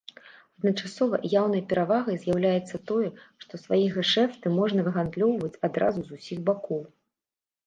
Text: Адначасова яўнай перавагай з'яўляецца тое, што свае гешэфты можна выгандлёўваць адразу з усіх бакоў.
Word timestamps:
Адначасова 0.61 1.17
яўнай 1.41 1.61
перавагай 1.73 2.17
з'яўляецца 2.23 2.79
тое, 2.93 3.09
што 3.45 3.53
свае 3.67 3.79
гешэфты 3.99 4.47
можна 4.57 4.79
выгандлёўваць 4.89 5.53
адразу 5.71 5.99
з 6.11 6.19
усіх 6.19 6.39
бакоў. 6.51 6.81